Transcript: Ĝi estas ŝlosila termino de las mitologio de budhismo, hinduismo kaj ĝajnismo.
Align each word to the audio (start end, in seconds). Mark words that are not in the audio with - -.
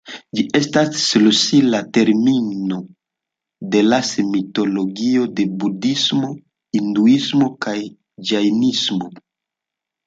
Ĝi 0.37 0.43
estas 0.59 0.95
ŝlosila 1.01 1.81
termino 1.97 2.79
de 3.75 3.83
las 3.89 4.15
mitologio 4.33 5.29
de 5.41 5.47
budhismo, 5.63 6.33
hinduismo 6.81 7.53
kaj 7.69 7.81
ĝajnismo. 8.33 9.15